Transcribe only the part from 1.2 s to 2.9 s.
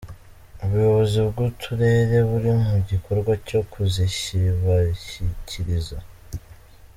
bw’Uturere buri mu